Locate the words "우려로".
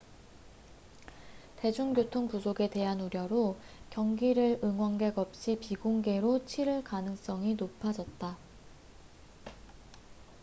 3.01-3.55